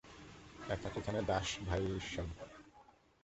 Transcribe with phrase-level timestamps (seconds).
[0.97, 2.27] এখানে দাস ভাই-ই সব।